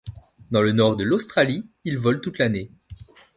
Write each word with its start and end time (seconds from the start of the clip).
Dans 0.49 0.63
le 0.63 0.71
nord 0.71 0.95
de 0.95 1.03
l'Australie 1.03 1.69
il 1.85 1.99
vole 1.99 2.21
toute 2.21 2.39
l'année. 2.39 2.71